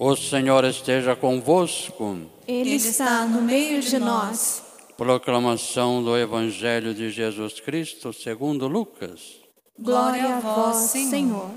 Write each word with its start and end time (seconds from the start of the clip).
O 0.00 0.14
Senhor 0.14 0.64
esteja 0.64 1.16
convosco. 1.16 2.30
Ele 2.46 2.76
está 2.76 3.26
no 3.26 3.42
meio 3.42 3.80
de 3.80 3.98
nós. 3.98 4.62
Proclamação 4.96 6.04
do 6.04 6.16
Evangelho 6.16 6.94
de 6.94 7.10
Jesus 7.10 7.58
Cristo 7.58 8.12
segundo 8.12 8.68
Lucas. 8.68 9.40
Glória 9.76 10.36
a 10.36 10.38
vós, 10.38 10.76
Senhor. 10.76 11.50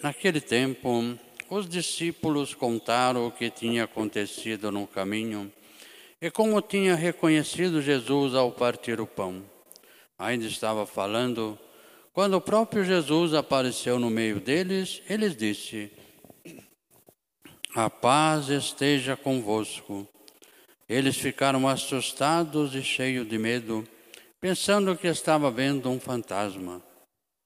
Naquele 0.00 0.40
tempo, 0.40 1.18
os 1.50 1.68
discípulos 1.68 2.54
contaram 2.54 3.26
o 3.26 3.32
que 3.32 3.50
tinha 3.50 3.82
acontecido 3.82 4.70
no 4.70 4.86
caminho 4.86 5.52
e 6.20 6.30
como 6.30 6.62
tinha 6.62 6.94
reconhecido 6.94 7.82
Jesus 7.82 8.36
ao 8.36 8.52
partir 8.52 9.00
o 9.00 9.06
pão. 9.06 9.42
Ainda 10.16 10.46
estava 10.46 10.86
falando 10.86 11.58
quando 12.12 12.34
o 12.34 12.40
próprio 12.40 12.84
Jesus 12.84 13.32
apareceu 13.32 13.98
no 13.98 14.10
meio 14.10 14.38
deles, 14.38 15.02
eles 15.08 15.34
disse: 15.34 15.90
A 17.74 17.88
paz 17.88 18.48
esteja 18.48 19.16
convosco. 19.16 20.06
Eles 20.88 21.16
ficaram 21.16 21.66
assustados 21.66 22.74
e 22.74 22.82
cheios 22.82 23.26
de 23.26 23.38
medo, 23.38 23.88
pensando 24.38 24.94
que 24.94 25.06
estava 25.06 25.50
vendo 25.50 25.88
um 25.88 25.98
fantasma. 25.98 26.82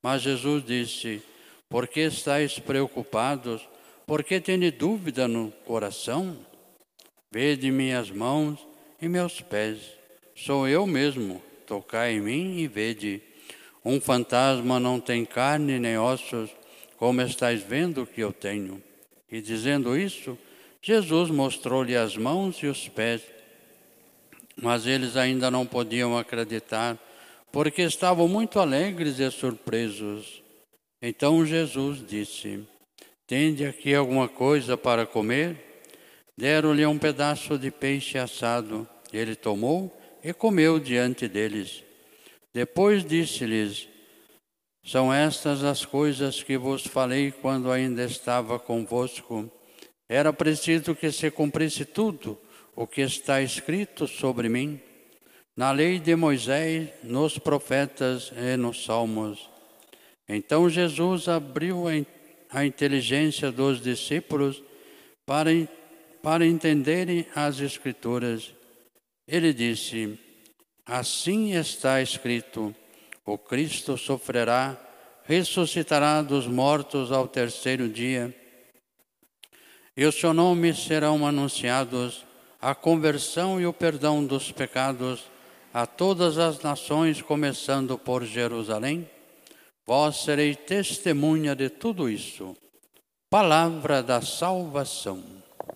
Mas 0.02 0.22
Jesus 0.22 0.64
disse: 0.64 1.22
Por 1.68 1.86
que 1.86 2.00
estáis 2.00 2.58
preocupados? 2.58 3.68
Por 4.04 4.24
que 4.24 4.40
tende 4.40 4.70
dúvida 4.70 5.28
no 5.28 5.52
coração? 5.64 6.36
Vede 7.32 7.70
minhas 7.70 8.10
mãos 8.10 8.58
e 9.00 9.08
meus 9.08 9.40
pés. 9.40 9.78
Sou 10.34 10.66
eu 10.66 10.86
mesmo. 10.86 11.42
Tocai 11.66 12.14
em 12.14 12.20
mim 12.20 12.58
e 12.58 12.68
vede. 12.68 13.22
Um 13.88 14.00
fantasma 14.00 14.80
não 14.80 14.98
tem 14.98 15.24
carne 15.24 15.78
nem 15.78 15.96
ossos, 15.96 16.50
como 16.96 17.22
estáis 17.22 17.62
vendo 17.62 18.04
que 18.04 18.20
eu 18.20 18.32
tenho. 18.32 18.82
E 19.30 19.40
dizendo 19.40 19.96
isso, 19.96 20.36
Jesus 20.82 21.30
mostrou-lhe 21.30 21.94
as 21.94 22.16
mãos 22.16 22.56
e 22.64 22.66
os 22.66 22.88
pés. 22.88 23.22
Mas 24.60 24.88
eles 24.88 25.16
ainda 25.16 25.52
não 25.52 25.64
podiam 25.64 26.18
acreditar, 26.18 26.98
porque 27.52 27.82
estavam 27.82 28.26
muito 28.26 28.58
alegres 28.58 29.20
e 29.20 29.30
surpresos. 29.30 30.42
Então 31.00 31.46
Jesus 31.46 32.04
disse: 32.04 32.66
Tende 33.24 33.64
aqui 33.64 33.94
alguma 33.94 34.26
coisa 34.26 34.76
para 34.76 35.06
comer? 35.06 35.84
Deram-lhe 36.36 36.84
um 36.84 36.98
pedaço 36.98 37.56
de 37.56 37.70
peixe 37.70 38.18
assado. 38.18 38.84
Ele 39.12 39.36
tomou 39.36 39.96
e 40.24 40.32
comeu 40.32 40.80
diante 40.80 41.28
deles. 41.28 41.86
Depois 42.56 43.04
disse-lhes: 43.04 43.86
São 44.82 45.12
estas 45.12 45.62
as 45.62 45.84
coisas 45.84 46.42
que 46.42 46.56
vos 46.56 46.86
falei 46.86 47.30
quando 47.30 47.70
ainda 47.70 48.02
estava 48.02 48.58
convosco. 48.58 49.52
Era 50.08 50.32
preciso 50.32 50.94
que 50.94 51.12
se 51.12 51.30
cumprisse 51.30 51.84
tudo 51.84 52.40
o 52.74 52.86
que 52.86 53.02
está 53.02 53.42
escrito 53.42 54.08
sobre 54.08 54.48
mim, 54.48 54.80
na 55.54 55.70
lei 55.70 56.00
de 56.00 56.16
Moisés, 56.16 56.88
nos 57.02 57.36
profetas 57.36 58.32
e 58.34 58.56
nos 58.56 58.86
salmos. 58.86 59.50
Então 60.26 60.66
Jesus 60.70 61.28
abriu 61.28 61.84
a 62.48 62.64
inteligência 62.64 63.52
dos 63.52 63.82
discípulos 63.82 64.62
para, 65.26 65.50
para 66.22 66.46
entenderem 66.46 67.26
as 67.34 67.60
Escrituras. 67.60 68.50
Ele 69.28 69.52
disse: 69.52 70.18
Assim 70.86 71.52
está 71.52 72.00
escrito: 72.00 72.72
o 73.24 73.36
Cristo 73.36 73.98
sofrerá, 73.98 74.76
ressuscitará 75.24 76.22
dos 76.22 76.46
mortos 76.46 77.10
ao 77.10 77.26
terceiro 77.26 77.88
dia, 77.88 78.32
e 79.96 80.04
o 80.04 80.12
seu 80.12 80.32
nome 80.32 80.72
serão 80.72 81.26
anunciados 81.26 82.24
a 82.62 82.72
conversão 82.72 83.60
e 83.60 83.66
o 83.66 83.72
perdão 83.72 84.24
dos 84.24 84.52
pecados 84.52 85.24
a 85.74 85.86
todas 85.86 86.38
as 86.38 86.60
nações, 86.60 87.20
começando 87.20 87.98
por 87.98 88.24
Jerusalém. 88.24 89.10
Vós 89.84 90.16
sereis 90.22 90.56
testemunha 90.56 91.54
de 91.54 91.68
tudo 91.68 92.08
isso. 92.08 92.56
Palavra 93.28 94.02
da 94.02 94.22
salvação. 94.22 95.22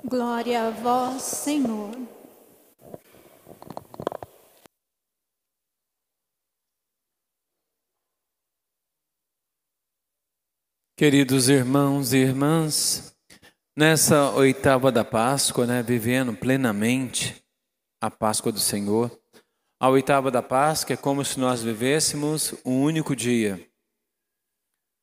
Glória 0.04 0.69
a 0.69 0.71
vós, 0.71 1.22
Senhor. 1.22 1.91
Queridos 11.00 11.49
irmãos 11.49 12.12
e 12.12 12.19
irmãs, 12.19 13.16
nessa 13.75 14.33
oitava 14.33 14.93
da 14.93 15.03
Páscoa, 15.03 15.66
né, 15.66 15.83
vivendo 15.83 16.37
plenamente 16.37 17.43
a 18.03 18.11
Páscoa 18.11 18.53
do 18.53 18.61
Senhor, 18.61 19.10
a 19.81 19.89
oitava 19.89 20.31
da 20.31 20.43
Páscoa 20.43 20.93
é 20.93 20.99
como 20.99 21.25
se 21.25 21.41
nós 21.41 21.62
vivêssemos 21.62 22.53
um 22.66 22.83
único 22.83 23.16
dia, 23.16 23.66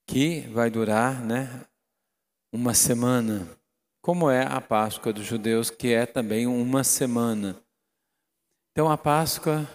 que 0.07 0.41
vai 0.49 0.69
durar 0.69 1.19
né, 1.25 1.65
uma 2.53 2.75
semana, 2.75 3.49
como 3.99 4.29
é 4.29 4.45
a 4.45 4.61
Páscoa 4.61 5.11
dos 5.11 5.25
judeus, 5.25 5.71
que 5.71 5.95
é 5.95 6.05
também 6.05 6.45
uma 6.45 6.83
semana. 6.83 7.59
Então 8.71 8.87
a 8.87 8.99
Páscoa, 8.99 9.67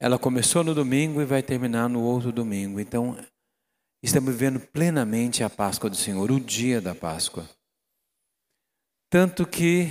ela 0.00 0.16
começou 0.16 0.62
no 0.62 0.76
domingo 0.76 1.20
e 1.20 1.24
vai 1.24 1.42
terminar 1.42 1.88
no 1.88 2.04
outro 2.04 2.30
domingo. 2.30 2.78
Então 2.78 3.16
Estamos 4.02 4.32
vivendo 4.32 4.58
plenamente 4.58 5.44
a 5.44 5.50
Páscoa 5.50 5.90
do 5.90 5.96
Senhor, 5.96 6.30
o 6.30 6.40
dia 6.40 6.80
da 6.80 6.94
Páscoa. 6.94 7.46
Tanto 9.10 9.46
que 9.46 9.88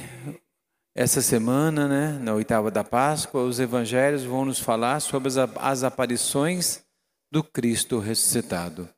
essa 0.95 1.21
semana, 1.21 1.87
né, 1.87 2.17
na 2.17 2.33
oitava 2.33 2.71
da 2.71 2.83
Páscoa, 2.83 3.43
os 3.43 3.59
evangelhos 3.59 4.23
vão 4.23 4.45
nos 4.45 4.59
falar 4.59 4.99
sobre 4.99 5.29
as, 5.57 5.83
aparições 5.83 6.83
do 7.31 7.43
Cristo 7.43 7.99
ressuscitado, 7.99 8.89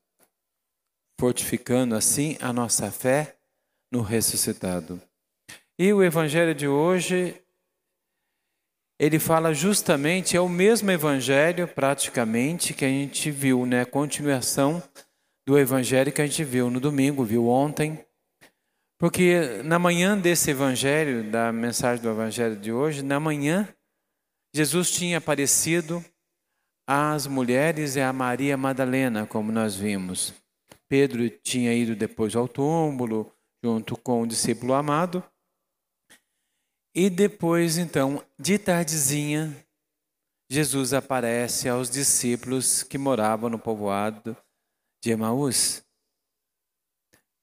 fortificando 1.20 1.94
assim 1.94 2.38
a 2.40 2.54
nossa 2.54 2.90
fé 2.90 3.36
no 3.92 4.02
ressuscitado. 4.02 5.02
E 5.78 5.92
o 5.92 6.02
evangelho 6.02 6.56
de 6.56 6.70
hoje 6.70 7.42
ele 9.02 9.18
fala 9.18 9.52
justamente, 9.52 10.38
é 10.38 10.40
o 10.40 10.48
mesmo 10.48 10.92
evangelho 10.92 11.68
praticamente 11.68 12.72
que 12.72 12.86
a 12.86 12.88
gente 12.88 13.32
viu, 13.32 13.66
né? 13.66 13.84
Continuação 13.84 14.82
do 15.44 15.58
evangelho 15.58 16.12
que 16.12 16.22
a 16.22 16.28
gente 16.28 16.44
viu 16.44 16.70
no 16.70 16.80
domingo, 16.80 17.26
viu 17.26 17.48
ontem. 17.48 18.06
Porque 19.00 19.64
na 19.66 19.80
manhã 19.80 20.16
desse 20.16 20.52
evangelho, 20.52 21.24
da 21.32 21.52
mensagem 21.52 22.04
do 22.04 22.12
evangelho 22.12 22.56
de 22.56 22.72
hoje, 22.72 23.02
na 23.02 23.20
manhã, 23.20 23.68
Jesus 24.56 24.92
tinha 24.92 25.18
aparecido 25.18 26.06
às 26.88 27.26
mulheres 27.26 27.96
e 27.96 28.02
a 28.02 28.14
Maria 28.14 28.56
Madalena, 28.56 29.26
como 29.26 29.52
nós 29.52 29.76
vimos. 29.76 30.32
Pedro 30.88 31.28
tinha 31.28 31.74
ido 31.74 31.96
depois 31.96 32.36
ao 32.36 32.48
túmulo, 32.48 33.34
junto 33.66 33.98
com 33.98 34.22
o 34.22 34.28
discípulo 34.28 34.76
amado. 34.76 35.24
E 36.94 37.10
depois, 37.10 37.78
então, 37.78 38.24
de 38.38 38.58
tardezinha, 38.58 39.56
Jesus 40.50 40.94
aparece 40.94 41.70
aos 41.70 41.90
discípulos 41.90 42.84
que 42.84 42.98
moravam 42.98 43.50
no 43.50 43.58
povoado 43.58 44.36
de 45.02 45.12
Emaús. 45.12 45.82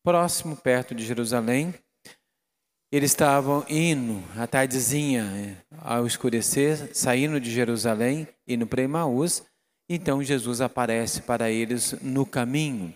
Próximo, 0.05 0.55
perto 0.55 0.95
de 0.95 1.05
Jerusalém, 1.07 1.75
eles 2.93 3.11
estavam 3.11 3.65
indo 3.69 4.23
à 4.39 4.47
tardezinha, 4.47 5.65
ao 5.79 6.07
escurecer, 6.07 6.95
saindo 6.95 7.41
de 7.41 7.51
Jerusalém, 7.51 8.29
indo 8.47 8.67
para 8.67 8.83
Emaús. 8.83 9.43
Então 9.89 10.23
Jesus 10.23 10.61
aparece 10.61 11.23
para 11.23 11.51
eles 11.51 11.93
no 12.03 12.27
caminho. 12.27 12.95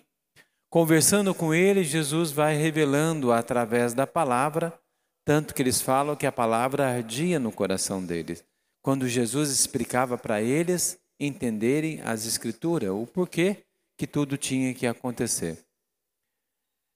Conversando 0.71 1.35
com 1.35 1.55
eles, 1.55 1.89
Jesus 1.89 2.31
vai 2.31 2.57
revelando 2.57 3.33
através 3.33 3.95
da 3.95 4.07
palavra 4.07 4.79
tanto 5.25 5.55
que 5.55 5.63
eles 5.63 5.81
falam 5.81 6.17
que 6.17 6.27
a 6.27 6.33
palavra 6.33 6.89
ardia 6.89 7.39
no 7.39 7.53
coração 7.53 8.05
deles. 8.05 8.45
Quando 8.83 9.09
Jesus 9.09 9.51
explicava 9.51 10.19
para 10.19 10.43
eles 10.43 11.01
entenderem 11.19 12.01
as 12.01 12.27
escrituras, 12.27 12.91
o 12.91 13.07
porquê 13.07 13.65
que 13.97 14.07
tudo 14.07 14.37
tinha 14.37 14.75
que 14.75 14.87
acontecer. 14.87 15.65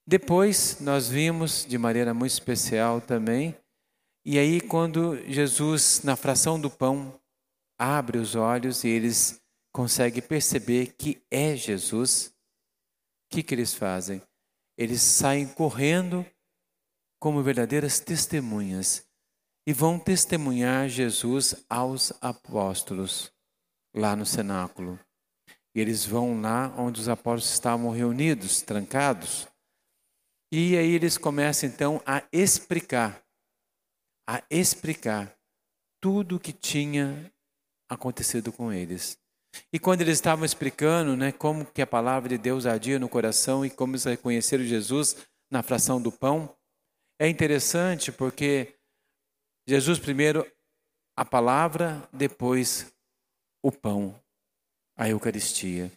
Depois 0.06 0.80
nós 0.80 1.08
vimos 1.08 1.64
de 1.64 1.78
maneira 1.78 2.12
muito 2.12 2.32
especial 2.32 3.00
também, 3.00 3.56
e 4.24 4.38
aí 4.38 4.60
quando 4.60 5.16
Jesus, 5.30 6.02
na 6.02 6.16
fração 6.16 6.60
do 6.60 6.70
pão, 6.70 7.20
abre 7.78 8.18
os 8.18 8.34
olhos 8.34 8.82
e 8.82 8.88
eles 8.88 9.40
conseguem 9.72 10.22
perceber 10.22 10.94
que 10.98 11.22
é 11.30 11.54
Jesus, 11.54 12.32
o 13.26 13.34
que, 13.34 13.42
que 13.42 13.54
eles 13.54 13.74
fazem? 13.74 14.22
Eles 14.76 15.02
saem 15.02 15.46
correndo 15.46 16.26
como 17.18 17.42
verdadeiras 17.42 17.98
testemunhas 17.98 19.06
e 19.66 19.72
vão 19.72 19.98
testemunhar 19.98 20.88
Jesus 20.88 21.64
aos 21.68 22.12
apóstolos 22.20 23.32
lá 23.94 24.14
no 24.14 24.24
cenáculo. 24.24 24.98
E 25.74 25.80
eles 25.80 26.06
vão 26.06 26.40
lá 26.40 26.72
onde 26.78 27.00
os 27.00 27.08
apóstolos 27.08 27.52
estavam 27.52 27.90
reunidos, 27.90 28.62
trancados. 28.62 29.46
E 30.52 30.76
aí 30.76 30.90
eles 30.92 31.18
começam 31.18 31.68
então 31.68 32.00
a 32.06 32.22
explicar, 32.32 33.22
a 34.28 34.42
explicar 34.48 35.36
tudo 36.00 36.36
o 36.36 36.40
que 36.40 36.52
tinha 36.52 37.30
acontecido 37.90 38.52
com 38.52 38.72
eles. 38.72 39.18
E 39.72 39.78
quando 39.78 40.00
eles 40.00 40.14
estavam 40.14 40.44
explicando, 40.44 41.16
né, 41.16 41.32
como 41.32 41.66
que 41.66 41.82
a 41.82 41.86
palavra 41.86 42.28
de 42.28 42.38
Deus 42.38 42.66
adia 42.66 42.98
no 42.98 43.08
coração 43.08 43.64
e 43.64 43.70
como 43.70 43.92
eles 43.92 44.04
reconheceram 44.04 44.64
Jesus 44.64 45.16
na 45.50 45.62
fração 45.62 46.00
do 46.00 46.12
pão, 46.12 46.55
é 47.18 47.28
interessante 47.28 48.12
porque 48.12 48.74
Jesus 49.66 49.98
primeiro 49.98 50.46
a 51.16 51.24
palavra, 51.24 52.06
depois 52.12 52.92
o 53.62 53.72
pão, 53.72 54.14
a 54.96 55.08
Eucaristia. 55.08 55.90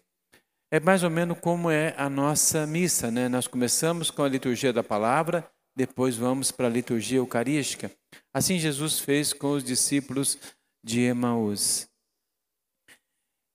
É 0.71 0.79
mais 0.79 1.03
ou 1.03 1.09
menos 1.09 1.37
como 1.39 1.69
é 1.69 1.93
a 1.97 2.09
nossa 2.09 2.65
missa, 2.65 3.11
né? 3.11 3.27
Nós 3.27 3.47
começamos 3.47 4.09
com 4.09 4.23
a 4.23 4.29
liturgia 4.29 4.71
da 4.71 4.83
palavra, 4.83 5.49
depois 5.75 6.15
vamos 6.15 6.51
para 6.51 6.67
a 6.67 6.69
liturgia 6.69 7.17
eucarística. 7.17 7.91
Assim 8.33 8.59
Jesus 8.59 8.99
fez 8.99 9.33
com 9.33 9.51
os 9.51 9.63
discípulos 9.63 10.37
de 10.83 11.01
Emaús. 11.01 11.87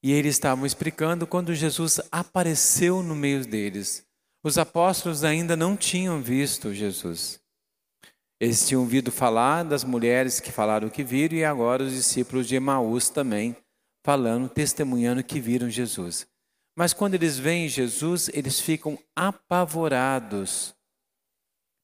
E 0.03 0.13
eles 0.13 0.35
estavam 0.35 0.67
explicando 0.67 1.27
quando 1.27 1.55
Jesus 1.55 1.99
apareceu 2.13 3.03
no 3.03 3.15
meio 3.15 3.47
deles. 3.47 4.05
Os 4.43 4.59
apóstolos 4.59 5.25
ainda 5.25 5.57
não 5.57 5.77
tinham 5.77 6.21
visto 6.21 6.75
Jesus. 6.75 7.41
Eles 8.41 8.67
tinham 8.67 8.83
ouvido 8.83 9.13
falar 9.13 9.63
das 9.63 9.85
mulheres 9.85 10.41
que 10.41 10.51
falaram 10.51 10.91
que 10.91 11.05
viram, 11.05 11.37
e 11.37 11.45
agora 11.45 11.85
os 11.85 11.93
discípulos 11.93 12.49
de 12.49 12.57
Emaús 12.57 13.09
também 13.09 13.57
falando, 14.05 14.49
testemunhando 14.49 15.25
que 15.25 15.41
viram 15.41 15.71
Jesus. 15.71 16.27
Mas 16.77 16.93
quando 16.93 17.15
eles 17.15 17.39
veem 17.39 17.69
Jesus, 17.69 18.29
eles 18.35 18.61
ficam 18.61 18.99
apavorados, 19.17 20.75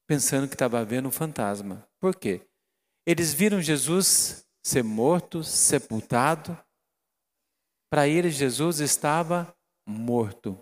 pensando 0.07 0.47
que 0.47 0.55
estava 0.55 0.83
vendo 0.83 1.07
um 1.07 1.11
fantasma. 1.11 1.87
Por 1.99 2.15
quê? 2.15 2.47
Eles 3.07 3.33
viram 3.33 3.61
Jesus 3.61 4.45
ser 4.63 4.83
morto, 4.83 5.43
sepultado, 5.43 6.57
para 7.89 8.07
eles, 8.07 8.35
Jesus 8.35 8.79
estava 8.79 9.53
morto. 9.85 10.57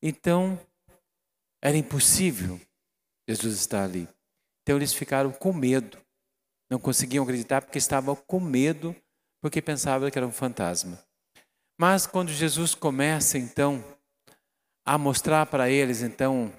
Então, 0.00 0.58
era 1.60 1.76
impossível 1.76 2.60
Jesus 3.34 3.58
estar 3.58 3.84
ali. 3.84 4.08
Então, 4.62 4.76
eles 4.76 4.92
ficaram 4.92 5.32
com 5.32 5.52
medo. 5.52 5.98
Não 6.70 6.78
conseguiam 6.78 7.24
acreditar 7.24 7.62
porque 7.62 7.78
estavam 7.78 8.14
com 8.14 8.40
medo, 8.40 8.94
porque 9.40 9.60
pensavam 9.60 10.10
que 10.10 10.18
era 10.18 10.26
um 10.26 10.32
fantasma. 10.32 10.98
Mas 11.78 12.06
quando 12.06 12.30
Jesus 12.30 12.74
começa, 12.74 13.36
então, 13.36 13.84
a 14.84 14.96
mostrar 14.96 15.46
para 15.46 15.68
eles, 15.68 16.02
então, 16.02 16.52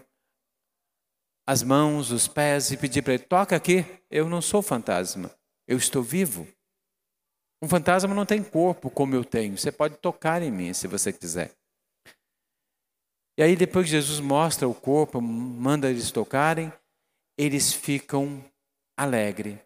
as 1.47 1.63
mãos, 1.63 2.11
os 2.11 2.27
pés 2.27 2.71
e 2.71 2.77
pedir 2.77 3.01
para 3.01 3.13
ele: 3.13 3.23
toca 3.23 3.55
aqui, 3.55 3.85
eu 4.09 4.29
não 4.29 4.41
sou 4.41 4.61
fantasma, 4.61 5.31
eu 5.67 5.77
estou 5.77 6.03
vivo. 6.03 6.47
Um 7.61 7.67
fantasma 7.67 8.13
não 8.13 8.25
tem 8.25 8.43
corpo 8.43 8.89
como 8.89 9.15
eu 9.15 9.23
tenho. 9.23 9.57
Você 9.57 9.71
pode 9.71 9.95
tocar 9.97 10.41
em 10.41 10.51
mim 10.51 10.73
se 10.73 10.87
você 10.87 11.13
quiser. 11.13 11.53
E 13.37 13.43
aí, 13.43 13.55
depois 13.55 13.85
que 13.85 13.91
Jesus 13.91 14.19
mostra 14.19 14.67
o 14.67 14.75
corpo, 14.75 15.19
manda 15.19 15.89
eles 15.89 16.11
tocarem, 16.11 16.71
eles 17.37 17.73
ficam 17.73 18.43
alegres. 18.97 19.57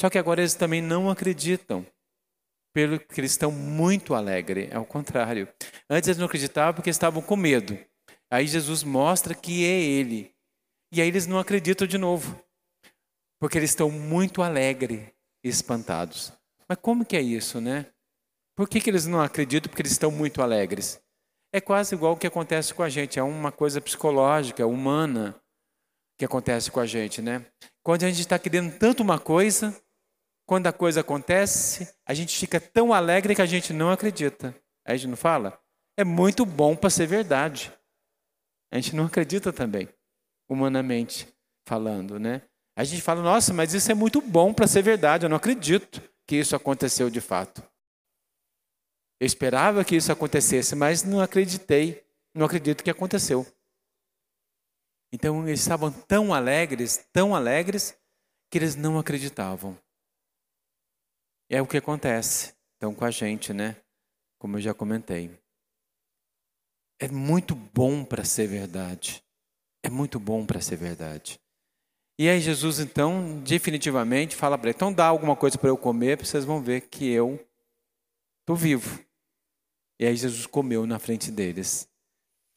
Só 0.00 0.08
que 0.08 0.18
agora 0.18 0.40
eles 0.40 0.54
também 0.54 0.80
não 0.82 1.10
acreditam, 1.10 1.86
pelo 2.74 2.98
que 2.98 3.20
eles 3.20 3.30
estão 3.30 3.50
muito 3.50 4.14
alegres. 4.14 4.70
É 4.70 4.78
o 4.78 4.84
contrário. 4.84 5.48
Antes 5.88 6.08
eles 6.08 6.18
não 6.18 6.26
acreditavam 6.26 6.74
porque 6.74 6.90
estavam 6.90 7.22
com 7.22 7.36
medo. 7.36 7.78
Aí 8.30 8.46
Jesus 8.46 8.82
mostra 8.82 9.34
que 9.34 9.64
é 9.64 9.80
Ele. 9.80 10.34
E 10.92 11.00
aí 11.00 11.08
eles 11.08 11.26
não 11.26 11.38
acreditam 11.38 11.86
de 11.86 11.98
novo, 11.98 12.40
porque 13.40 13.58
eles 13.58 13.70
estão 13.70 13.90
muito 13.90 14.42
alegres 14.42 15.00
e 15.44 15.48
espantados. 15.48 16.32
Mas 16.68 16.78
como 16.80 17.04
que 17.04 17.16
é 17.16 17.20
isso, 17.20 17.60
né? 17.60 17.86
Por 18.56 18.68
que, 18.68 18.80
que 18.80 18.88
eles 18.88 19.06
não 19.06 19.20
acreditam? 19.20 19.68
Porque 19.68 19.82
eles 19.82 19.92
estão 19.92 20.10
muito 20.10 20.42
alegres. 20.42 21.00
É 21.56 21.60
quase 21.62 21.94
igual 21.94 22.12
o 22.12 22.16
que 22.18 22.26
acontece 22.26 22.74
com 22.74 22.82
a 22.82 22.88
gente, 22.90 23.18
é 23.18 23.22
uma 23.22 23.50
coisa 23.50 23.80
psicológica, 23.80 24.66
humana, 24.66 25.34
que 26.18 26.24
acontece 26.26 26.70
com 26.70 26.80
a 26.80 26.84
gente, 26.84 27.22
né? 27.22 27.46
Quando 27.82 28.04
a 28.04 28.10
gente 28.10 28.20
está 28.20 28.38
querendo 28.38 28.78
tanto 28.78 29.02
uma 29.02 29.18
coisa, 29.18 29.74
quando 30.46 30.66
a 30.66 30.72
coisa 30.72 31.00
acontece, 31.00 31.90
a 32.04 32.12
gente 32.12 32.38
fica 32.38 32.60
tão 32.60 32.92
alegre 32.92 33.34
que 33.34 33.40
a 33.40 33.46
gente 33.46 33.72
não 33.72 33.90
acredita. 33.90 34.54
A 34.86 34.94
gente 34.94 35.08
não 35.08 35.16
fala? 35.16 35.58
É 35.96 36.04
muito 36.04 36.44
bom 36.44 36.76
para 36.76 36.90
ser 36.90 37.06
verdade. 37.06 37.72
A 38.70 38.76
gente 38.76 38.94
não 38.94 39.06
acredita 39.06 39.50
também, 39.50 39.88
humanamente 40.50 41.26
falando, 41.66 42.20
né? 42.20 42.42
A 42.76 42.84
gente 42.84 43.00
fala, 43.00 43.22
nossa, 43.22 43.54
mas 43.54 43.72
isso 43.72 43.90
é 43.90 43.94
muito 43.94 44.20
bom 44.20 44.52
para 44.52 44.66
ser 44.66 44.82
verdade, 44.82 45.24
eu 45.24 45.30
não 45.30 45.38
acredito 45.38 46.02
que 46.28 46.36
isso 46.36 46.54
aconteceu 46.54 47.08
de 47.08 47.22
fato. 47.22 47.62
Eu 49.18 49.26
esperava 49.26 49.84
que 49.84 49.96
isso 49.96 50.12
acontecesse, 50.12 50.74
mas 50.74 51.02
não 51.02 51.20
acreditei, 51.20 52.04
não 52.34 52.44
acredito 52.44 52.84
que 52.84 52.90
aconteceu. 52.90 53.46
Então 55.12 55.46
eles 55.48 55.60
estavam 55.60 55.90
tão 55.90 56.34
alegres, 56.34 56.98
tão 57.12 57.34
alegres, 57.34 57.96
que 58.50 58.58
eles 58.58 58.76
não 58.76 58.98
acreditavam. 58.98 59.78
É 61.48 61.62
o 61.62 61.66
que 61.66 61.76
acontece 61.76 62.54
então 62.76 62.94
com 62.94 63.04
a 63.04 63.10
gente, 63.10 63.52
né? 63.52 63.76
Como 64.38 64.56
eu 64.56 64.60
já 64.60 64.74
comentei. 64.74 65.30
É 67.00 67.08
muito 67.08 67.54
bom 67.54 68.04
para 68.04 68.24
ser 68.24 68.46
verdade. 68.46 69.22
É 69.82 69.88
muito 69.88 70.18
bom 70.18 70.44
para 70.44 70.60
ser 70.60 70.76
verdade. 70.76 71.40
E 72.18 72.28
aí 72.28 72.40
Jesus 72.40 72.80
então 72.80 73.40
definitivamente 73.42 74.34
fala 74.34 74.56
para 74.56 74.70
ele, 74.70 74.76
então 74.76 74.92
dá 74.92 75.06
alguma 75.06 75.36
coisa 75.36 75.58
para 75.58 75.68
eu 75.68 75.76
comer, 75.76 76.18
vocês 76.18 76.44
vão 76.44 76.62
ver 76.62 76.82
que 76.88 77.06
eu 77.10 77.38
estou 78.40 78.56
vivo. 78.56 79.05
E 79.98 80.06
aí 80.06 80.16
Jesus 80.16 80.46
comeu 80.46 80.86
na 80.86 80.98
frente 80.98 81.30
deles. 81.30 81.88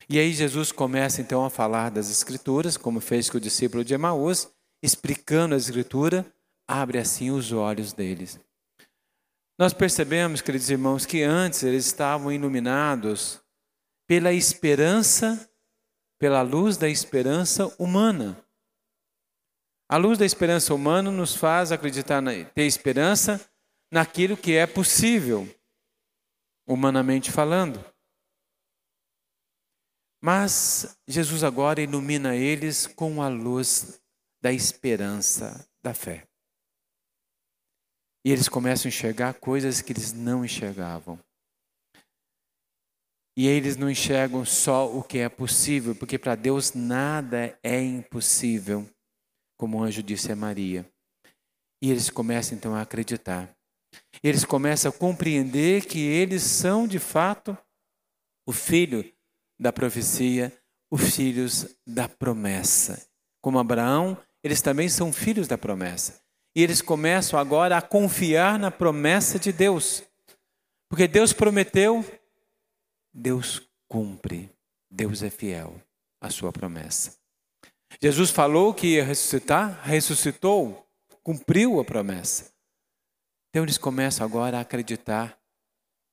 E 0.10 0.18
aí 0.18 0.34
Jesus 0.34 0.72
começa 0.72 1.22
então 1.22 1.46
a 1.46 1.50
falar 1.50 1.90
das 1.90 2.10
escrituras, 2.10 2.76
como 2.78 3.00
fez 3.00 3.30
com 3.30 3.38
o 3.38 3.42
discípulo 3.42 3.84
de 3.84 3.94
Emaús, 3.94 4.50
explicando 4.82 5.54
a 5.54 5.58
escritura, 5.58 6.26
abre 6.68 6.98
assim 6.98 7.32
os 7.32 7.52
olhos 7.52 7.94
deles. 7.94 8.40
Nós 9.58 9.74
percebemos, 9.74 10.42
queridos 10.42 10.70
irmãos, 10.70 11.06
que 11.06 11.22
antes 11.22 11.64
eles 11.64 11.86
estavam 11.86 12.32
iluminados 12.32 13.42
pela 14.08 14.34
esperança, 14.34 15.50
pela 16.18 16.42
luz 16.42 16.78
da 16.78 16.90
esperança 16.90 17.68
humana. 17.78 18.44
A 19.88 19.98
luz 19.98 20.18
da 20.18 20.26
esperança 20.26 20.74
humana 20.74 21.12
nos 21.12 21.36
faz 21.36 21.72
acreditar, 21.72 22.24
ter 22.54 22.64
esperança 22.64 23.40
naquilo 23.92 24.38
que 24.38 24.56
é 24.56 24.66
possível, 24.66 25.48
humanamente 26.70 27.32
falando. 27.32 27.84
Mas 30.22 30.98
Jesus 31.08 31.44
agora 31.44 31.82
ilumina 31.82 32.36
eles 32.36 32.86
com 32.86 33.22
a 33.22 33.28
luz 33.28 34.00
da 34.42 34.52
esperança, 34.54 35.68
da 35.82 35.94
fé. 35.94 36.28
E 38.24 38.32
eles 38.32 38.48
começam 38.48 38.88
a 38.88 38.90
enxergar 38.90 39.34
coisas 39.34 39.82
que 39.82 39.94
eles 39.94 40.14
não 40.14 40.46
enxergavam. 40.46 41.20
E 43.36 43.48
eles 43.48 43.78
não 43.78 43.90
enxergam 43.90 44.44
só 44.46 44.94
o 44.94 45.02
que 45.02 45.20
é 45.20 45.30
possível, 45.30 45.96
porque 45.96 46.20
para 46.20 46.36
Deus 46.36 46.74
nada 46.74 47.58
é 47.64 47.82
impossível 47.82 48.88
como 49.58 49.78
o 49.78 49.84
anjo 49.84 50.04
disse 50.04 50.32
a 50.32 50.36
Maria. 50.36 50.90
E 51.82 51.90
eles 51.90 52.10
começam 52.10 52.58
então 52.58 52.76
a 52.76 52.82
acreditar. 52.82 53.50
Eles 54.24 54.44
começam 54.44 54.90
a 54.90 54.94
compreender 54.94 55.86
que 55.86 56.00
eles 56.00 56.44
são 56.44 56.88
de 56.88 57.00
fato 57.00 57.58
o 58.46 58.52
filho 58.52 59.06
da 59.60 59.72
profecia, 59.72 60.52
os 60.92 61.16
filhos 61.16 61.68
da 61.86 62.10
promessa. 62.10 63.08
Como 63.42 63.60
Abraão, 63.60 64.18
eles 64.44 64.62
também 64.62 64.90
são 64.90 65.14
filhos 65.14 65.48
da 65.48 65.58
promessa. 65.58 66.22
E 66.56 66.64
eles 66.64 66.82
começam 66.82 67.40
agora 67.40 67.78
a 67.78 67.82
confiar 67.82 68.58
na 68.58 68.72
promessa 68.72 69.38
de 69.38 69.52
Deus. 69.52 70.04
Porque 70.90 71.08
Deus 71.08 71.32
prometeu, 71.32 72.04
Deus 73.14 73.62
cumpre. 73.88 74.50
Deus 74.90 75.22
é 75.22 75.30
fiel 75.30 75.80
à 76.20 76.30
sua 76.30 76.52
promessa. 76.52 77.16
Jesus 78.02 78.32
falou 78.32 78.74
que 78.74 78.96
ia 78.96 79.04
ressuscitar, 79.04 79.82
ressuscitou, 79.84 80.88
cumpriu 81.24 81.80
a 81.80 81.86
promessa. 81.86 82.52
Então 83.50 83.64
eles 83.64 83.78
começam 83.78 84.26
agora 84.26 84.58
a 84.58 84.62
acreditar 84.62 85.40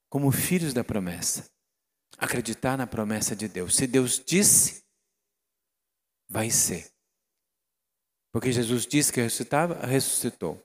como 0.09 0.31
filhos 0.31 0.73
da 0.73 0.83
promessa. 0.83 1.51
Acreditar 2.19 2.79
na 2.79 2.87
promessa 2.87 3.37
de 3.37 3.49
Deus. 3.49 3.77
Se 3.77 3.87
Deus 3.87 4.23
disse, 4.25 4.85
vai 6.29 6.51
ser. 6.51 6.91
Porque 8.33 8.53
Jesus 8.53 8.87
disse 8.87 9.13
que 9.13 9.21
ressuscitava, 9.21 9.87
ressuscitou. 9.87 10.63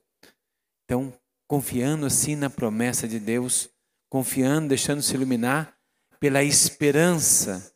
Então, 0.85 1.17
confiando 1.47 2.05
assim 2.05 2.35
na 2.35 2.49
promessa 2.49 3.07
de 3.07 3.19
Deus, 3.19 3.69
confiando, 4.09 4.69
deixando-se 4.69 5.13
iluminar 5.13 5.77
pela 6.19 6.43
esperança 6.43 7.73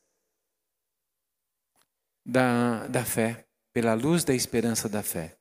da, 2.25 2.87
da 2.87 3.05
fé, 3.05 3.47
pela 3.73 3.93
luz 3.93 4.23
da 4.23 4.33
esperança 4.33 4.89
da 4.89 5.03
fé. 5.03 5.37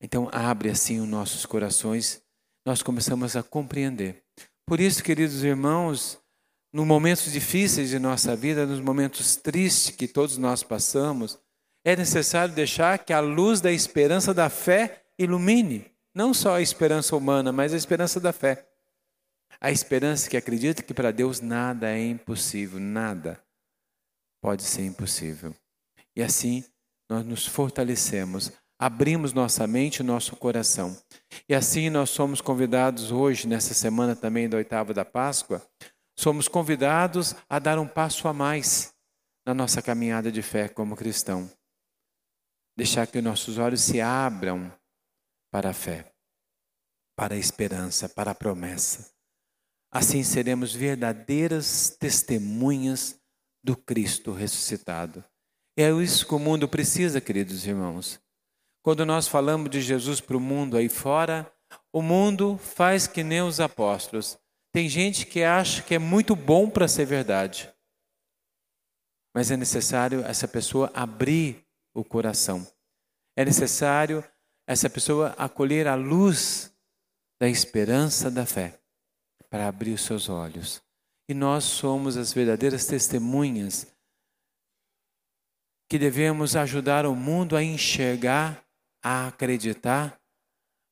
Então, 0.00 0.28
abre 0.32 0.68
assim 0.68 1.00
os 1.00 1.08
nossos 1.08 1.46
corações, 1.46 2.22
nós 2.64 2.82
começamos 2.82 3.36
a 3.36 3.42
compreender. 3.42 4.22
Por 4.66 4.80
isso, 4.80 5.02
queridos 5.02 5.42
irmãos, 5.42 6.18
nos 6.72 6.86
momentos 6.86 7.30
difíceis 7.32 7.90
de 7.90 7.98
nossa 7.98 8.34
vida, 8.34 8.66
nos 8.66 8.80
momentos 8.80 9.36
tristes 9.36 9.94
que 9.94 10.08
todos 10.08 10.38
nós 10.38 10.62
passamos, 10.62 11.38
é 11.84 11.96
necessário 11.96 12.54
deixar 12.54 12.98
que 12.98 13.12
a 13.12 13.20
luz 13.20 13.60
da 13.60 13.72
esperança 13.72 14.32
da 14.32 14.48
fé 14.48 15.04
ilumine 15.18 15.92
não 16.14 16.34
só 16.34 16.56
a 16.56 16.62
esperança 16.62 17.16
humana, 17.16 17.52
mas 17.52 17.72
a 17.72 17.76
esperança 17.76 18.20
da 18.20 18.32
fé. 18.32 18.68
A 19.60 19.70
esperança 19.70 20.28
que 20.28 20.36
acredita 20.36 20.82
que 20.82 20.94
para 20.94 21.10
Deus 21.10 21.40
nada 21.40 21.90
é 21.90 22.04
impossível, 22.04 22.78
nada 22.80 23.42
pode 24.40 24.62
ser 24.62 24.84
impossível. 24.84 25.54
E 26.14 26.22
assim 26.22 26.64
nós 27.08 27.24
nos 27.24 27.46
fortalecemos, 27.46 28.52
abrimos 28.82 29.32
nossa 29.32 29.64
mente 29.64 30.00
e 30.00 30.02
nosso 30.02 30.34
coração. 30.34 31.00
E 31.48 31.54
assim 31.54 31.88
nós 31.88 32.10
somos 32.10 32.40
convidados 32.40 33.12
hoje, 33.12 33.46
nessa 33.46 33.72
semana 33.74 34.16
também 34.16 34.48
da 34.48 34.56
oitava 34.56 34.92
da 34.92 35.04
Páscoa, 35.04 35.64
somos 36.18 36.48
convidados 36.48 37.32
a 37.48 37.60
dar 37.60 37.78
um 37.78 37.86
passo 37.86 38.26
a 38.26 38.32
mais 38.32 38.92
na 39.46 39.54
nossa 39.54 39.80
caminhada 39.80 40.32
de 40.32 40.42
fé 40.42 40.68
como 40.68 40.96
cristão. 40.96 41.48
Deixar 42.76 43.06
que 43.06 43.22
nossos 43.22 43.56
olhos 43.56 43.82
se 43.82 44.00
abram 44.00 44.72
para 45.48 45.70
a 45.70 45.74
fé, 45.74 46.12
para 47.16 47.36
a 47.36 47.38
esperança, 47.38 48.08
para 48.08 48.32
a 48.32 48.34
promessa. 48.34 49.12
Assim 49.92 50.24
seremos 50.24 50.74
verdadeiras 50.74 51.96
testemunhas 52.00 53.16
do 53.62 53.76
Cristo 53.76 54.32
ressuscitado. 54.32 55.24
É 55.76 55.88
isso 55.88 56.26
que 56.26 56.34
o 56.34 56.40
mundo 56.40 56.68
precisa, 56.68 57.20
queridos 57.20 57.64
irmãos. 57.64 58.20
Quando 58.82 59.06
nós 59.06 59.28
falamos 59.28 59.70
de 59.70 59.80
Jesus 59.80 60.20
para 60.20 60.36
o 60.36 60.40
mundo 60.40 60.76
aí 60.76 60.88
fora, 60.88 61.50
o 61.92 62.02
mundo 62.02 62.58
faz 62.58 63.06
que 63.06 63.22
nem 63.22 63.40
os 63.40 63.60
apóstolos. 63.60 64.38
Tem 64.72 64.88
gente 64.88 65.26
que 65.26 65.42
acha 65.42 65.82
que 65.82 65.94
é 65.94 65.98
muito 65.98 66.34
bom 66.34 66.68
para 66.68 66.88
ser 66.88 67.04
verdade. 67.04 67.72
Mas 69.34 69.50
é 69.50 69.56
necessário 69.56 70.24
essa 70.24 70.48
pessoa 70.48 70.90
abrir 70.94 71.64
o 71.94 72.04
coração. 72.04 72.66
É 73.36 73.44
necessário 73.44 74.24
essa 74.66 74.90
pessoa 74.90 75.34
acolher 75.38 75.86
a 75.86 75.94
luz 75.94 76.72
da 77.40 77.48
esperança 77.48 78.30
da 78.30 78.46
fé 78.46 78.80
para 79.48 79.68
abrir 79.68 79.92
os 79.92 80.02
seus 80.02 80.28
olhos. 80.28 80.82
E 81.28 81.34
nós 81.34 81.64
somos 81.64 82.16
as 82.16 82.32
verdadeiras 82.32 82.86
testemunhas 82.86 83.86
que 85.88 85.98
devemos 85.98 86.56
ajudar 86.56 87.04
o 87.04 87.14
mundo 87.14 87.54
a 87.54 87.62
enxergar, 87.62 88.64
a 89.02 89.28
acreditar, 89.28 90.20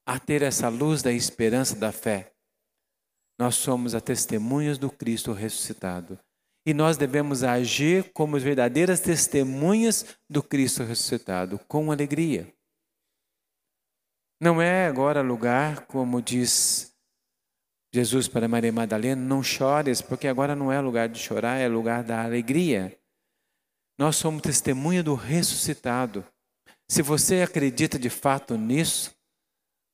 a 0.07 0.19
ter 0.19 0.43
essa 0.43 0.69
luz 0.69 1.03
da 1.03 1.13
esperança 1.13 1.77
da 1.77 1.93
fé. 1.93 2.33
Nós 3.39 3.55
somos 3.55 3.95
as 3.95 4.03
testemunhas 4.03 4.77
do 4.77 4.91
Cristo 4.91 5.33
ressuscitado. 5.33 6.19
E 6.67 6.75
nós 6.75 6.97
devemos 6.97 7.43
agir 7.43 8.13
como 8.13 8.39
verdadeiras 8.39 9.01
testemunhas 9.01 10.17
do 10.29 10.43
Cristo 10.43 10.83
ressuscitado, 10.83 11.59
com 11.67 11.91
alegria. 11.91 12.53
Não 14.41 14.61
é 14.61 14.87
agora 14.87 15.23
lugar, 15.23 15.87
como 15.87 16.21
diz 16.21 16.95
Jesus 17.93 18.29
para 18.29 18.47
Maria 18.47 18.73
Madalena, 18.73 19.21
não 19.21 19.43
chores, 19.43 20.01
porque 20.01 20.29
agora 20.29 20.55
não 20.55 20.71
é 20.71 20.81
lugar 20.81 21.09
de 21.09 21.19
chorar, 21.19 21.57
é 21.59 21.67
lugar 21.67 22.05
da 22.05 22.23
alegria. 22.23 22.97
Nós 23.99 24.17
somos 24.17 24.43
testemunha 24.43 25.03
do 25.03 25.15
ressuscitado. 25.15 26.25
Se 26.91 27.03
você 27.03 27.43
acredita 27.43 27.99
de 27.99 28.11
fato 28.11 28.57
nisso, 28.57 29.15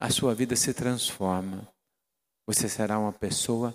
a 0.00 0.11
sua 0.11 0.35
vida 0.35 0.57
se 0.57 0.73
transforma. 0.73 1.69
Você 2.47 2.69
será 2.69 2.99
uma 2.99 3.12
pessoa 3.12 3.75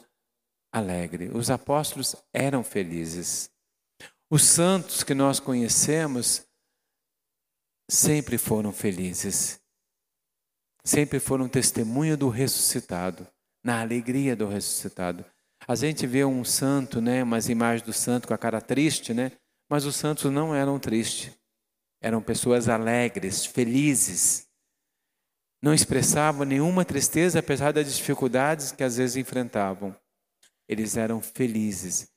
alegre. 0.72 1.30
Os 1.30 1.50
apóstolos 1.50 2.16
eram 2.34 2.63
felizes. 2.63 3.50
Os 4.30 4.44
santos 4.44 5.04
que 5.04 5.13
nós 5.13 5.40
conhecemos 5.40 6.46
sempre 7.90 8.38
foram 8.38 8.72
felizes 8.72 9.62
sempre 10.84 11.20
foram 11.20 11.48
testemunha 11.48 12.18
do 12.18 12.30
ressuscitado, 12.30 13.28
na 13.63 13.82
alegria 13.82 14.36
do 14.36 14.48
ressuscitado. 14.48 15.24
A 15.68 15.75
gente 15.75 16.08
vê 16.08 16.25
um 16.25 16.44
santo, 16.44 17.00
né, 17.00 17.24
umas 17.24 17.50
imagens 17.50 17.84
do 17.84 17.94
santo 17.94 18.28
com 18.28 18.34
a 18.34 18.38
cara 18.38 18.60
triste, 18.60 19.13
né? 19.13 19.32
Mas 19.70 19.86
os 19.86 19.96
santos 19.96 20.32
não 20.32 20.54
eram 20.56 20.80
tristes. 20.80 21.32
Eram 22.01 22.22
pessoas 22.22 22.67
alegres, 22.67 23.46
felizes. 23.46 24.48
Não 25.62 25.74
expressavam 25.74 26.43
nenhuma 26.43 26.84
tristeza 26.84 27.39
apesar 27.39 27.72
das 27.72 27.96
dificuldades 27.96 28.72
que 28.72 28.84
às 28.84 28.98
vezes 28.98 29.15
enfrentavam. 29.15 29.96
Eles 30.67 30.98
eram 30.98 31.22
felizes, 31.22 32.12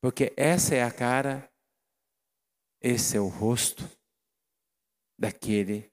porque 0.00 0.32
essa 0.36 0.74
é 0.74 0.82
a 0.82 0.90
cara, 0.90 1.48
esse 2.80 3.16
é 3.16 3.20
o 3.20 3.28
rosto 3.28 3.88
daquele 5.18 5.92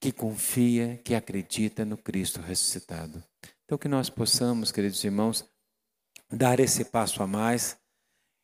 que 0.00 0.12
confia, 0.12 0.96
que 0.98 1.14
acredita 1.14 1.84
no 1.84 1.98
Cristo 1.98 2.40
ressuscitado. 2.40 3.22
Então, 3.64 3.76
que 3.76 3.88
nós 3.88 4.08
possamos, 4.08 4.70
queridos 4.70 5.02
irmãos, 5.04 5.44
dar 6.30 6.60
esse 6.60 6.84
passo 6.84 7.22
a 7.22 7.26
mais. 7.26 7.78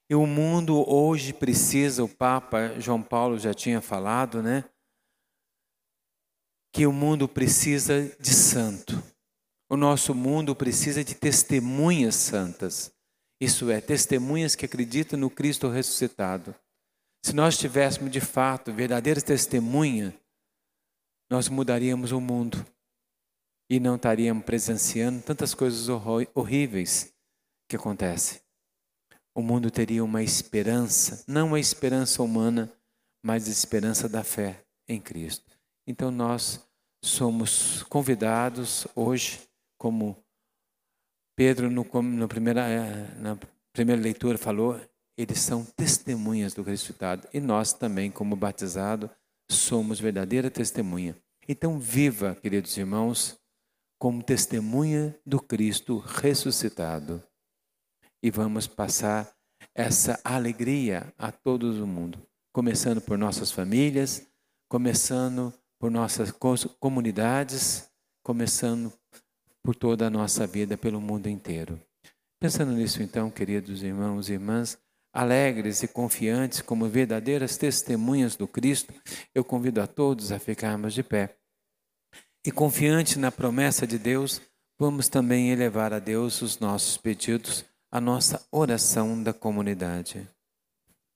E 0.09 0.15
o 0.15 0.27
mundo 0.27 0.85
hoje 0.89 1.33
precisa, 1.33 2.05
o 2.05 2.09
Papa 2.09 2.79
João 2.79 3.03
Paulo 3.03 3.39
já 3.39 3.55
tinha 3.55 3.81
falado, 3.81 4.43
né? 4.43 4.65
Que 6.73 6.87
o 6.87 6.93
mundo 6.93 7.27
precisa 7.27 8.15
de 8.21 8.35
santo. 8.35 9.03
O 9.69 9.77
nosso 9.77 10.15
mundo 10.15 10.55
precisa 10.55 11.03
de 11.03 11.15
testemunhas 11.15 12.17
santas. 12.17 12.93
Isso 13.41 13.71
é, 13.71 13.81
testemunhas 13.81 14.55
que 14.55 14.67
acreditam 14.67 15.19
no 15.19 15.31
Cristo 15.31 15.69
ressuscitado. 15.69 16.55
Se 17.25 17.33
nós 17.35 17.57
tivéssemos 17.57 18.11
de 18.11 18.21
fato 18.21 18.73
verdadeiras 18.73 19.23
testemunhas, 19.23 20.13
nós 21.31 21.49
mudaríamos 21.49 22.13
o 22.13 22.21
mundo 22.21 22.65
e 23.71 23.81
não 23.81 23.97
estaríamos 23.97 24.45
presenciando 24.45 25.23
tantas 25.23 25.55
coisas 25.55 25.89
horríveis 26.35 27.15
que 27.67 27.77
acontecem. 27.77 28.44
O 29.35 29.43
mundo 29.43 29.71
teria 29.71 30.05
uma 30.05 30.23
esperança, 30.23 31.25
não 31.27 31.49
uma 31.49 31.61
esperança 31.61 32.23
humana, 32.23 32.73
mas 33.23 33.49
a 33.49 33.51
esperança 33.51 34.09
da 34.09 34.23
fé 34.23 34.65
em 34.89 35.01
Cristo. 35.01 35.59
Então 35.87 36.11
nós 36.11 36.61
somos 37.03 37.83
convidados 37.85 38.87
hoje, 38.95 39.41
como 39.79 40.17
Pedro 41.37 41.71
no, 41.71 41.85
no 42.03 42.29
primeira, 42.29 42.69
eh, 42.69 43.15
na 43.19 43.39
primeira 43.73 44.01
leitura 44.01 44.39
falou, 44.39 44.81
eles 45.17 45.41
são 45.41 45.65
testemunhas 45.65 46.55
do 46.55 46.63
ressuscitado 46.63 47.29
e 47.33 47.41
nós 47.41 47.73
também, 47.73 48.11
como 48.11 48.37
batizado, 48.37 49.11
somos 49.51 50.01
verdadeira 50.01 50.51
testemunha. 50.51 51.17
Então, 51.49 51.79
viva, 51.79 52.35
queridos 52.35 52.77
irmãos, 52.77 53.39
como 53.99 54.23
testemunha 54.23 55.19
do 55.25 55.41
Cristo 55.41 55.99
ressuscitado. 55.99 57.23
E 58.25 58.31
vamos 58.31 58.67
passar 58.67 59.31
essa 59.75 60.19
alegria 60.25 61.13
a 61.19 61.31
todo 61.31 61.65
o 61.65 61.87
mundo, 61.87 62.19
começando 62.55 62.99
por 62.99 63.19
nossas 63.19 63.53
famílias, 63.53 64.27
começando 64.67 65.53
por 65.79 65.91
nossas 65.91 66.33
comunidades, 66.81 67.87
começando 68.23 68.91
por 69.63 69.77
toda 69.77 70.07
a 70.07 70.11
nossa 70.11 70.47
vida, 70.47 70.75
pelo 70.75 71.03
mundo 71.03 71.29
inteiro. 71.29 71.79
Pensando 72.41 72.73
nisso, 72.73 73.03
então, 73.03 73.31
queridos 73.31 73.83
irmãos 73.83 74.31
e 74.31 74.33
irmãs, 74.33 74.79
alegres 75.13 75.83
e 75.83 75.87
confiantes 75.87 76.63
como 76.63 76.89
verdadeiras 76.89 77.59
testemunhas 77.59 78.37
do 78.37 78.49
Cristo, 78.49 78.95
eu 79.35 79.45
convido 79.45 79.83
a 79.83 79.87
todos 79.87 80.33
a 80.33 80.39
ficarmos 80.39 80.95
de 80.95 81.03
pé. 81.03 81.37
E 82.43 82.51
confiante 82.51 83.19
na 83.19 83.31
promessa 83.31 83.87
de 83.87 83.99
Deus, 83.99 84.41
vamos 84.79 85.11
também 85.11 85.51
elevar 85.51 85.93
a 85.93 85.99
Deus 85.99 86.41
os 86.41 86.59
nossos 86.59 86.97
pedidos, 86.97 87.67
a 87.95 88.01
nossa 88.01 88.45
oração 88.51 89.23
da 89.23 89.33
comunidade. 89.33 90.29